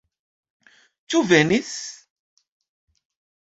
[1.13, 1.69] Ĉu venis?